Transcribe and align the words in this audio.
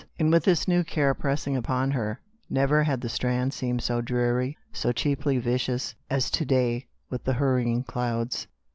And 0.17 0.31
with 0.31 0.45
this 0.45 0.67
new 0.67 0.83
care 0.83 1.13
pressing 1.13 1.55
upon 1.55 1.91
her, 1.91 2.19
never 2.49 2.81
had 2.83 3.01
the 3.01 3.07
Strand 3.07 3.53
seemed 3.53 3.83
so 3.83 4.01
dreary, 4.01 4.57
so 4.73 4.91
cheaply 4.91 5.37
vicious, 5.37 5.93
as 6.09 6.31
to 6.31 6.43
day 6.43 6.87
under 7.11 7.23
the 7.23 7.33
hurrying 7.33 7.83
clouds. 7.83 8.47